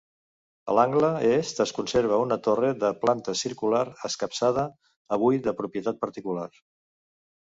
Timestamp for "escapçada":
4.13-4.65